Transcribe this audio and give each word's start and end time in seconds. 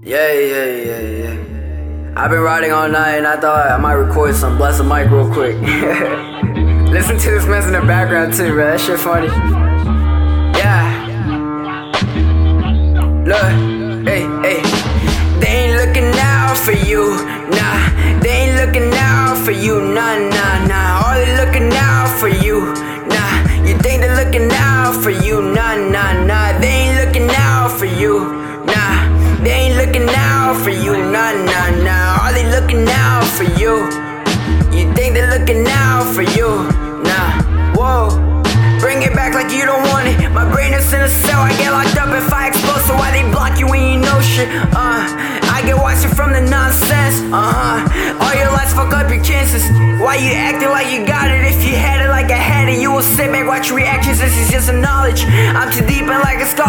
Yeah, 0.00 0.32
yeah, 0.32 0.64
yeah, 0.64 1.00
yeah. 1.00 2.14
I've 2.16 2.30
been 2.30 2.40
riding 2.40 2.70
all 2.70 2.88
night 2.88 3.16
and 3.16 3.26
I 3.26 3.38
thought 3.40 3.68
I 3.68 3.76
might 3.78 3.94
record 3.94 4.34
some 4.36 4.56
bless 4.56 4.78
the 4.78 4.84
mic 4.84 5.10
real 5.10 5.30
quick. 5.32 5.56
Listen 6.92 7.18
to 7.18 7.30
this 7.30 7.46
mess 7.46 7.66
in 7.66 7.72
the 7.72 7.80
background 7.80 8.32
too, 8.32 8.52
bro. 8.52 8.70
That 8.70 8.80
shit 8.80 9.00
funny. 9.00 9.26
Yeah. 10.56 11.06
Look, 13.26 14.06
hey, 14.06 14.22
hey. 14.46 14.62
They 15.40 15.48
ain't 15.66 15.74
looking 15.84 16.14
out 16.20 16.56
for 16.56 16.72
you, 16.72 17.16
nah. 17.50 18.20
They 18.22 18.30
ain't 18.30 18.66
looking 18.66 18.94
out 18.94 19.36
for 19.44 19.50
you, 19.50 19.80
nah, 19.80 20.16
nah, 20.16 20.66
nah. 20.66 21.02
All 21.06 21.14
they 21.14 21.36
looking 21.44 21.72
out 21.74 22.08
for 22.20 22.28
you, 22.28 22.72
nah. 23.10 23.66
You 23.66 23.76
think 23.78 24.02
they're 24.02 24.24
looking 24.24 24.48
out 24.52 24.94
for 25.02 25.10
you, 25.10 25.42
nah, 25.42 25.74
nah, 25.74 26.24
nah. 26.24 26.58
They 26.60 26.68
ain't 26.68 27.04
looking 27.04 27.28
out 27.34 27.72
for 27.72 27.86
you, 27.86 28.20
nah. 28.64 29.07
Out 30.48 30.64
for 30.64 30.70
you, 30.70 30.96
nah, 30.96 31.36
nah, 31.44 31.68
nah. 31.84 32.24
Are 32.24 32.32
they 32.32 32.48
looking 32.48 32.88
out 32.88 33.28
for 33.36 33.44
you? 33.60 33.84
You 34.72 34.88
think 34.96 35.12
they're 35.12 35.28
looking 35.28 35.66
out 35.68 36.08
for 36.14 36.22
you, 36.22 36.48
nah. 37.04 37.76
Whoa. 37.76 38.08
Bring 38.80 39.02
it 39.02 39.12
back 39.12 39.34
like 39.34 39.52
you 39.52 39.66
don't 39.66 39.84
want 39.92 40.08
it. 40.08 40.30
My 40.30 40.50
brain 40.50 40.72
is 40.72 40.90
in 40.90 41.02
a 41.02 41.08
cell. 41.08 41.42
I 41.42 41.52
get 41.58 41.70
locked 41.70 41.98
up 42.00 42.08
if 42.16 42.32
I 42.32 42.48
explode. 42.48 42.80
So 42.88 42.94
why 42.94 43.10
they 43.10 43.28
block 43.30 43.58
you 43.58 43.66
when 43.66 43.82
you 43.92 44.00
know 44.00 44.20
shit? 44.22 44.48
Uh, 44.72 45.04
I 45.52 45.60
get 45.66 45.76
watching 45.76 46.12
from 46.16 46.32
the 46.32 46.40
nonsense. 46.40 47.20
Uh 47.28 47.52
huh. 47.52 48.24
All 48.24 48.34
your 48.34 48.48
lies 48.52 48.72
fuck 48.72 48.94
up 48.94 49.10
your 49.10 49.22
chances. 49.22 49.68
Why 50.00 50.16
you 50.16 50.32
acting 50.32 50.70
like 50.70 50.88
you 50.92 51.04
got 51.04 51.28
it? 51.28 51.44
If 51.44 51.60
you 51.66 51.74
had 51.74 52.00
it 52.00 52.08
like 52.08 52.30
I 52.30 52.38
had 52.38 52.68
it, 52.68 52.80
you 52.80 52.92
will 52.92 53.02
sit 53.02 53.32
back, 53.32 53.46
watch 53.48 53.68
your 53.68 53.76
reactions. 53.76 54.20
This 54.20 54.36
is 54.38 54.48
just 54.48 54.66
some 54.66 54.80
knowledge. 54.80 55.24
I'm 55.26 55.70
too 55.72 55.84
deep 55.84 56.06
in 56.06 56.20
like 56.22 56.38
a 56.38 56.46
scholar, 56.46 56.67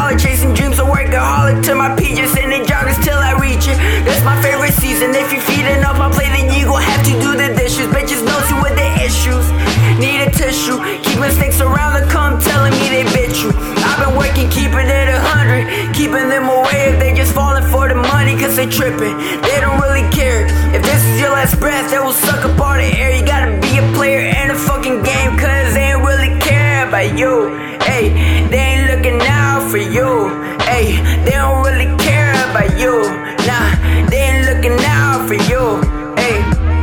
Keeping 16.19 16.31
them 16.31 16.49
away 16.49 16.91
if 16.91 16.99
they 16.99 17.15
just 17.15 17.33
falling 17.33 17.63
for 17.71 17.87
the 17.87 17.95
money, 17.95 18.35
cause 18.35 18.57
they 18.57 18.67
tripping. 18.67 19.15
They 19.39 19.57
don't 19.61 19.79
really 19.79 20.03
care. 20.11 20.47
If 20.75 20.83
this 20.83 21.01
is 21.05 21.17
your 21.21 21.31
last 21.31 21.57
breath, 21.61 21.89
they 21.89 21.97
will 21.97 22.11
suck 22.11 22.43
up 22.43 22.59
all 22.59 22.75
the 22.75 22.91
air. 22.99 23.15
You 23.15 23.25
gotta 23.25 23.55
be 23.61 23.77
a 23.79 23.85
player 23.95 24.27
in 24.27 24.51
a 24.51 24.55
fucking 24.55 25.01
game, 25.01 25.37
cause 25.39 25.73
they 25.73 25.95
ain't 25.95 26.03
really 26.03 26.37
care 26.41 26.85
about 26.89 27.17
you. 27.17 27.55
Hey, 27.87 28.11
they 28.51 28.59
ain't 28.59 28.91
looking 28.91 29.21
out 29.31 29.71
for 29.71 29.77
you. 29.77 30.27
Hey, 30.67 30.99
they 31.23 31.39
don't 31.39 31.63
really 31.63 31.87
care 32.03 32.35
about 32.51 32.77
you. 32.77 32.99
Nah, 33.47 33.71
they 34.11 34.19
ain't 34.19 34.43
looking 34.51 34.77
out 34.91 35.25
for 35.25 35.39
you. 35.47 35.79
Hey, 36.19 36.35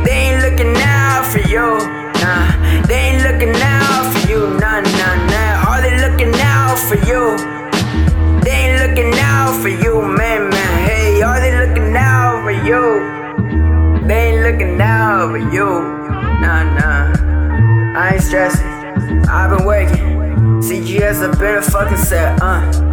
they 0.03 0.33
ain't 0.33 0.41
looking 0.41 0.73
out 0.81 1.29
for 1.29 1.45
you. 1.45 1.77
Nah, 2.25 2.87
they 2.87 3.13
ain't 3.13 3.21
looking 3.21 3.53
out 3.61 3.76
you? 12.67 14.07
They 14.07 14.31
ain't 14.31 14.43
looking 14.43 14.81
out 14.81 15.31
for 15.31 15.37
you. 15.37 15.65
Nah, 16.41 16.63
nah. 16.75 17.97
I 17.97 18.11
ain't 18.13 18.21
stressing. 18.21 18.67
I've 19.29 19.57
been 19.57 19.65
working. 19.65 19.97
CGS 20.61 21.23
a 21.23 21.61
fucking 21.71 21.97
set, 21.97 22.41
uh. 22.41 22.86